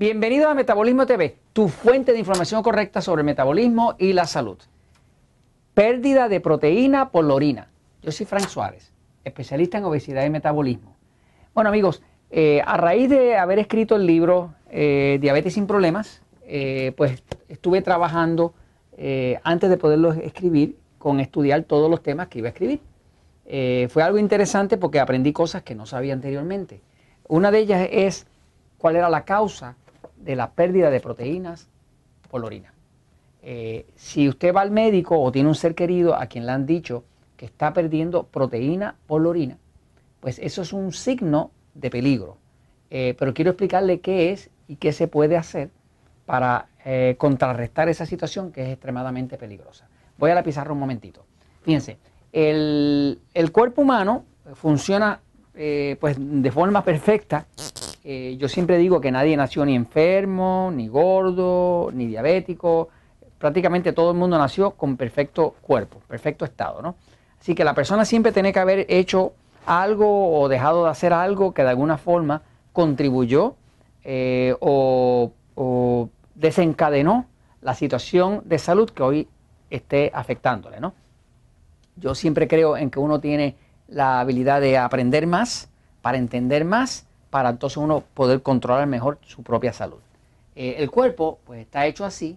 [0.00, 4.56] Bienvenido a Metabolismo TV, tu fuente de información correcta sobre el metabolismo y la salud.
[5.74, 7.68] Pérdida de proteína por la orina.
[8.00, 8.92] Yo soy Frank Suárez,
[9.24, 10.94] especialista en obesidad y metabolismo.
[11.52, 16.92] Bueno amigos, eh, a raíz de haber escrito el libro eh, Diabetes sin Problemas, eh,
[16.96, 18.54] pues estuve trabajando
[19.42, 22.80] antes de poderlo escribir con estudiar todos los temas que iba a escribir.
[23.88, 26.82] fue algo interesante porque aprendí cosas que no sabía anteriormente.
[27.26, 28.28] Una de ellas es
[28.78, 29.74] cuál era la causa
[30.20, 31.68] de la pérdida de proteínas
[32.30, 32.72] por orina.
[33.42, 36.66] Eh, si usted va al médico o tiene un ser querido a quien le han
[36.66, 37.04] dicho
[37.36, 39.58] que está perdiendo proteína por orina,
[40.20, 42.36] pues eso es un signo de peligro.
[42.90, 45.70] Eh, pero quiero explicarle qué es y qué se puede hacer
[46.26, 49.88] para eh, contrarrestar esa situación que es extremadamente peligrosa.
[50.18, 51.24] Voy a la pizarra un momentito.
[51.62, 51.96] Fíjense,
[52.32, 55.20] el, el cuerpo humano funciona
[55.98, 57.48] pues de forma perfecta
[58.04, 62.88] eh, yo siempre digo que nadie nació ni enfermo, ni gordo, ni diabético.
[63.38, 66.96] Prácticamente todo el mundo nació con perfecto cuerpo, perfecto estado, ¿no?
[67.40, 69.32] Así que la persona siempre tiene que haber hecho
[69.66, 73.54] algo o dejado de hacer algo que de alguna forma contribuyó
[74.04, 77.26] eh, o, o, desencadenó
[77.60, 79.28] la situación de salud que hoy
[79.70, 80.94] esté afectándole, ¿no?
[81.96, 83.56] Yo siempre creo en que uno tiene
[83.88, 85.68] la habilidad de aprender más,
[86.00, 89.98] para entender más para entonces uno poder controlar mejor su propia salud.
[90.60, 92.36] Eh, el cuerpo pues está hecho así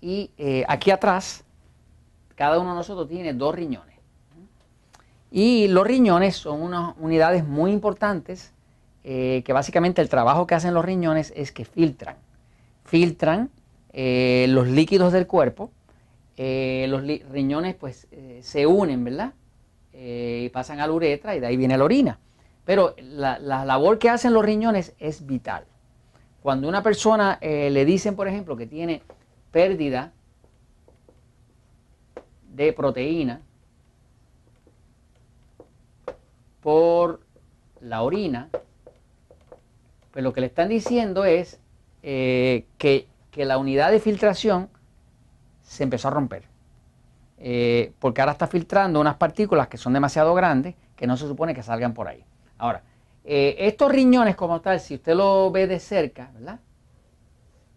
[0.00, 1.44] y eh, aquí atrás
[2.34, 3.94] cada uno de nosotros tiene dos riñones.
[5.30, 8.52] Y los riñones son unas unidades muy importantes
[9.02, 12.16] eh, que básicamente el trabajo que hacen los riñones es que filtran.
[12.84, 13.50] Filtran
[13.92, 15.70] los líquidos del cuerpo.
[16.36, 18.08] los riñones pues
[18.40, 19.34] se unen, ¿verdad?
[19.92, 22.18] y pasan a la uretra y de ahí viene la orina.
[22.64, 25.64] Pero la, labor que hacen los riñones es vital.
[26.42, 29.02] Cuando una persona eh, le dicen, por ejemplo, que tiene
[29.50, 30.12] pérdida
[32.54, 33.40] de proteína
[36.60, 37.20] por
[37.80, 38.48] la orina,
[40.10, 41.60] pues lo que le están diciendo es
[42.02, 44.68] eh, que, la unidad de filtración
[45.62, 46.44] se empezó a romper.
[47.38, 51.52] Eh, porque ahora está filtrando unas partículas que son demasiado grandes que no se supone
[51.52, 52.24] que salgan por ahí.
[52.64, 52.82] Ahora,
[53.24, 56.60] eh, estos riñones como tal, si usted lo ve de cerca, ¿verdad?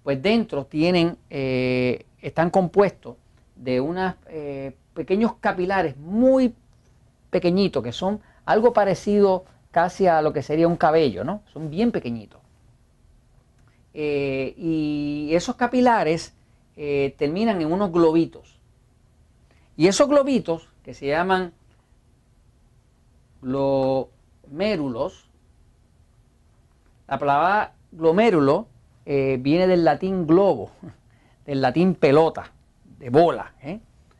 [0.02, 3.18] Pues dentro tienen, eh, están compuestos
[3.58, 6.56] de unos eh, pequeños capilares muy
[7.30, 11.42] pequeñitos que son algo parecido casi a lo que sería un cabello, ¿no?
[11.52, 12.40] Son bien pequeñitos.
[13.94, 16.34] y esos capilares
[17.18, 18.58] terminan en unos globitos.
[19.76, 21.52] Y esos globitos, que se llaman
[23.42, 24.08] los
[27.08, 28.68] La palabra glomérulo
[29.06, 30.72] eh, viene del latín globo,
[31.46, 32.52] del latín pelota,
[33.00, 33.54] de bola.
[33.62, 33.80] ¿eh?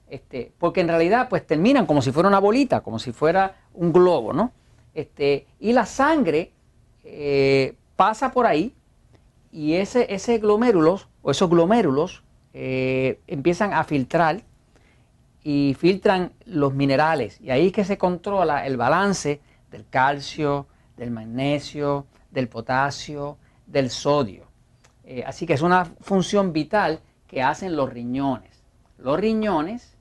[0.10, 3.92] Este, porque en realidad pues terminan como si fuera una bolita, como si fuera un
[3.92, 4.52] globo, ¿no?
[4.94, 6.54] Este, y la sangre
[7.04, 8.74] eh, pasa por ahí
[9.52, 12.24] y ese, ese glomérulos o esos glomérulos
[12.60, 14.42] empiezan a filtrar
[15.44, 19.42] y filtran los minerales y ahí es que se controla el balance
[19.78, 20.66] del calcio,
[20.98, 24.48] del magnesio, del potasio, del sodio.
[25.04, 28.64] Eh, así que es una función vital que hacen los riñones.
[28.98, 29.96] Los riñones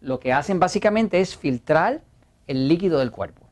[0.00, 2.00] lo que hacen básicamente es filtrar
[2.46, 3.46] el líquido del cuerpo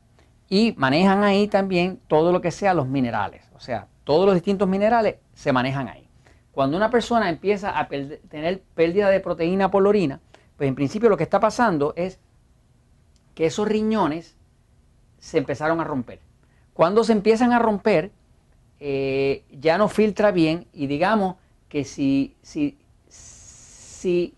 [0.49, 3.43] y manejan ahí también todo lo que sea los minerales.
[3.53, 6.09] O sea, todos los distintos minerales se manejan ahí.
[6.51, 10.19] Cuando una persona empieza a tener pérdida de proteína por orina,
[10.57, 12.19] pues en principio lo que está pasando es
[13.35, 14.35] que esos riñones
[15.19, 16.19] se empezaron a romper.
[16.73, 18.11] Cuando se empiezan a romper,
[18.79, 21.35] eh, ya no filtra bien y digamos
[21.69, 24.33] que si, si, si,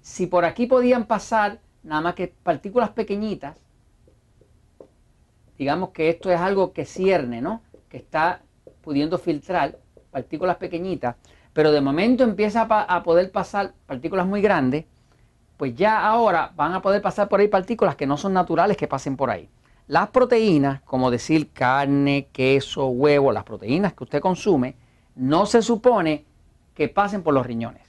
[0.00, 3.56] si por aquí podían pasar nada más que partículas pequeñitas,
[5.58, 7.60] digamos que esto es algo que cierne, ¿no?
[7.90, 8.40] Que está
[8.80, 9.78] pudiendo filtrar
[10.10, 11.16] partículas pequeñitas,
[11.52, 14.86] pero de momento empieza a poder pasar partículas muy grandes,
[15.60, 18.88] pues ya ahora van a poder pasar por ahí partículas que no son naturales que
[18.88, 19.46] pasen por ahí.
[19.88, 24.74] Las proteínas, como decir carne, queso, huevo, las proteínas que usted consume,
[25.16, 26.24] no se supone
[26.74, 27.82] que pasen por los riñones.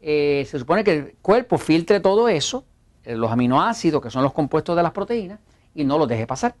[0.00, 2.64] Eh, se supone que el cuerpo filtre todo eso,
[3.04, 5.38] eh, los aminoácidos, que son los compuestos de las proteínas,
[5.74, 6.54] y no los deje pasar.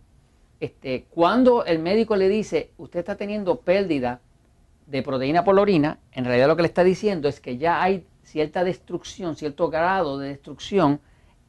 [0.60, 4.20] Este, cuando el médico le dice, usted está teniendo pérdida
[4.86, 7.82] de proteína por la orina, en realidad lo que le está diciendo es que ya
[7.82, 8.04] hay
[8.36, 11.00] cierta destrucción, cierto grado de destrucción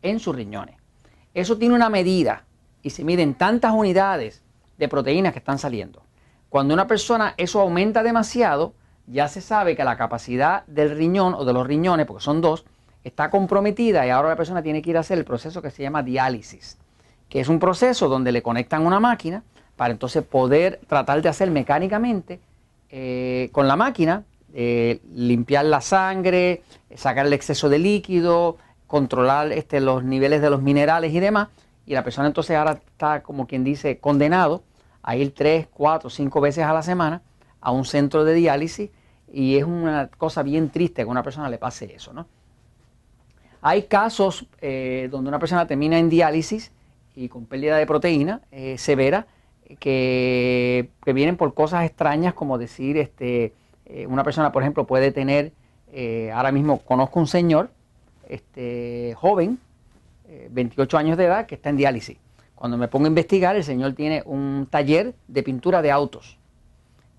[0.01, 0.77] en sus riñones.
[1.33, 2.45] Eso tiene una medida
[2.81, 4.41] y se miden tantas unidades
[4.77, 6.01] de proteínas que están saliendo.
[6.47, 8.73] Cuando una persona eso aumenta demasiado,
[9.05, 12.63] ya se sabe que la capacidad del riñón o de los riñones, porque son dos,
[13.03, 15.83] está comprometida y ahora la persona tiene que ir a hacer el proceso que se
[15.83, 16.77] llama diálisis,
[17.27, 19.43] que es un proceso donde le conectan una máquina
[19.75, 22.39] para entonces poder tratar de hacer mecánicamente
[22.89, 24.23] eh, con la máquina,
[24.53, 26.63] eh, limpiar la sangre,
[26.95, 28.57] sacar el exceso de líquido,
[28.87, 31.49] controlar este, los niveles de los minerales y demás.
[31.85, 34.63] Y la persona entonces ahora está, como quien dice, condenado
[35.03, 37.21] a ir tres, cuatro, cinco veces a la semana
[37.61, 38.89] a un centro de diálisis
[39.31, 42.27] y es una cosa bien triste que a una persona le pase eso, ¿no?
[43.61, 46.71] Hay casos eh, donde una persona termina en diálisis
[47.15, 49.27] y con pérdida de proteína eh, severa
[49.79, 53.53] que, vienen por cosas extrañas como decir, este,
[53.87, 55.51] eh, una persona, por ejemplo, puede tener,
[56.33, 57.69] ahora mismo conozco un señor
[58.27, 59.57] este, joven,
[60.49, 62.17] 28 años de edad, que está en diálisis.
[62.55, 66.37] Cuando me pongo a investigar, el señor tiene un taller de pintura de autos.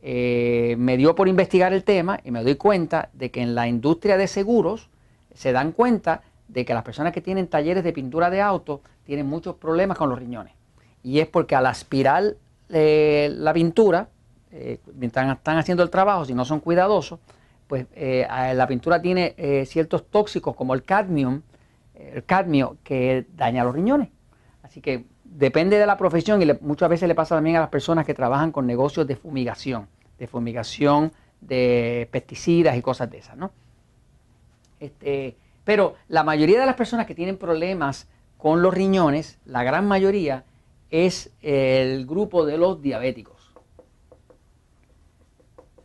[0.03, 4.19] me dio por investigar el tema y me doy cuenta de que en la industria
[4.19, 4.91] de seguros
[5.35, 9.27] se dan cuenta de que las personas que tienen talleres de pintura de auto tienen
[9.27, 10.53] muchos problemas con los riñones.
[11.03, 12.35] Y es porque al aspirar
[12.71, 14.09] eh, la pintura,
[14.53, 17.19] eh, mientras están haciendo el trabajo, si no son cuidadosos,
[17.67, 19.35] pues eh, la pintura tiene
[19.67, 21.43] ciertos tóxicos como el cadmium,
[21.95, 24.09] el cadmio que daña los riñones.
[24.63, 28.07] Así que depende de la profesión y muchas veces le pasa también a las personas
[28.07, 29.87] que trabajan con negocios de fumigación,
[30.19, 33.53] de fumigación de pesticidas y cosas de esas, ¿no?
[34.81, 39.87] Este, pero la mayoría de las personas que tienen problemas con los riñones, la gran
[39.87, 40.45] mayoría,
[40.91, 43.38] es el grupo de los diabéticos.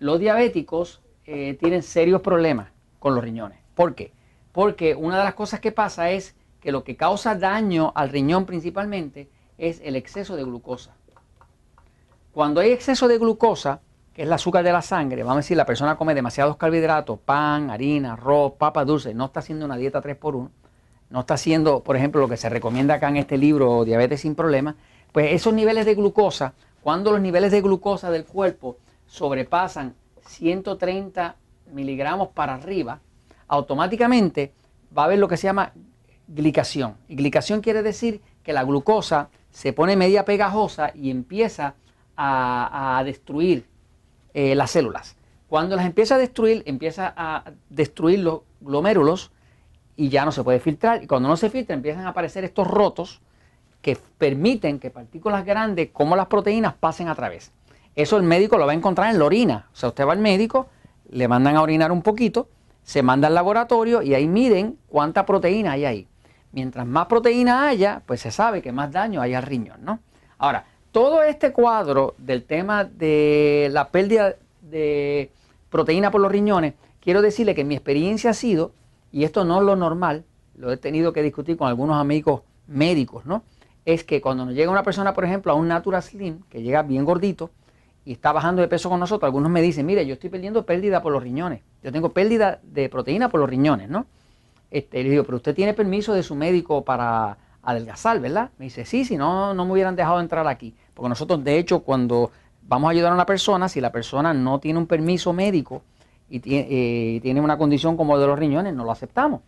[0.03, 2.67] Los diabéticos eh, tienen serios problemas
[2.99, 3.59] con los riñones.
[3.73, 4.11] ¿Por qué?
[4.51, 8.45] Porque una de las cosas que pasa es que lo que causa daño al riñón
[8.45, 10.93] principalmente es el exceso de glucosa.
[12.33, 13.79] Cuando hay exceso de glucosa,
[14.13, 17.19] que es el azúcar de la sangre, vamos a decir, la persona come demasiados carbohidratos,
[17.19, 20.49] pan, harina, arroz, papas dulces, no está haciendo una dieta 3x1,
[21.11, 24.35] no está haciendo, por ejemplo, lo que se recomienda acá en este libro, diabetes sin
[24.35, 24.75] problemas,
[25.13, 28.79] pues esos niveles de glucosa, cuando los niveles de glucosa del cuerpo
[29.13, 29.93] sobrepasan
[30.25, 31.35] 130
[31.71, 32.99] miligramos para arriba,
[33.47, 34.53] automáticamente
[34.97, 35.71] va a haber lo que se llama
[36.27, 36.95] glicación.
[37.07, 41.75] Y glicación quiere decir que la glucosa se pone media pegajosa y empieza
[42.17, 43.67] a, destruir
[44.33, 45.15] eh, las células.
[45.47, 49.31] Cuando las empieza a destruir, empieza a destruir los glomérulos
[49.95, 51.03] y ya no se puede filtrar.
[51.03, 53.21] Y cuando no se filtra, empiezan a aparecer estos rotos
[53.83, 57.51] que permiten que partículas grandes como las proteínas pasen a través.
[57.95, 59.67] Eso el médico lo va a encontrar en la orina.
[59.73, 60.67] O sea, usted va al médico,
[61.09, 62.47] le mandan a orinar un poquito,
[62.83, 66.07] se manda al laboratorio y ahí miden cuánta proteína hay ahí.
[66.51, 69.99] Mientras más proteína haya, pues se sabe que más daño hay al riñón, ¿no?
[70.37, 75.31] Ahora, todo este cuadro del tema de la pérdida de
[75.69, 78.71] proteína por los riñones, quiero decirle que mi experiencia ha sido,
[79.11, 80.25] y esto no es lo normal,
[80.55, 83.43] lo he tenido que discutir con algunos amigos médicos, ¿no?
[83.85, 86.83] Es que cuando nos llega una persona, por ejemplo, a un Natural Slim, que llega
[86.83, 87.49] bien gordito
[88.05, 91.01] y está bajando de peso con nosotros, algunos me dicen, mire, yo estoy perdiendo pérdida
[91.01, 94.05] por los riñones, yo tengo pérdida de proteína por los riñones, ¿no?
[94.71, 98.49] Este, le digo, pero usted tiene permiso de su médico para adelgazar, ¿verdad?
[98.57, 100.75] Me dice, sí, si no, no me hubieran dejado entrar aquí.
[100.93, 102.31] Porque nosotros, de hecho, cuando
[102.63, 105.83] vamos a ayudar a una persona, si la persona no tiene un permiso médico
[106.29, 109.41] y eh, tiene, una condición como de los riñones, no lo aceptamos.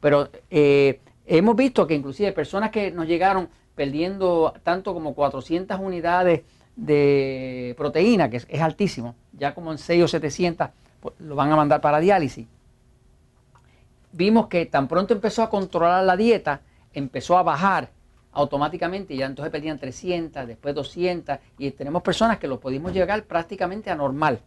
[0.00, 6.42] Pero eh, hemos visto que inclusive personas que nos llegaron perdiendo tanto como 400 unidades
[6.76, 10.68] de proteína, que es, altísimo, ya como en 6 o 700
[11.00, 12.46] pues, lo van a mandar para diálisis.
[14.12, 16.60] Vimos que tan pronto empezó a controlar la dieta,
[16.92, 17.90] empezó a bajar
[18.34, 23.90] automáticamente ya entonces perdían 300, después 200 y tenemos personas que lo pudimos llegar prácticamente
[23.90, 24.40] a normal.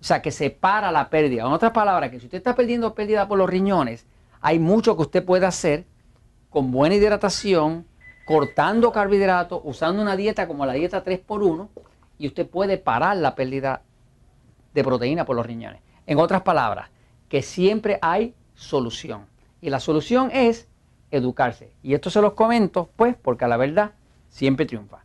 [0.00, 1.42] O sea, que se para la pérdida.
[1.42, 4.04] En otras palabras, que si usted está perdiendo pérdida por los riñones,
[4.40, 5.86] hay mucho que usted puede hacer
[6.50, 7.86] con buena hidratación,
[8.24, 11.68] cortando carbohidratos, usando una dieta como la dieta 3x1
[12.18, 13.82] y usted puede parar la pérdida
[14.74, 15.80] de proteína por los riñones.
[16.06, 16.90] En otras palabras,
[17.28, 19.26] que siempre hay solución.
[19.60, 20.68] Y la solución es
[21.10, 21.72] educarse.
[21.82, 23.92] Y esto se los comento, pues, porque a la verdad
[24.28, 25.04] siempre triunfa.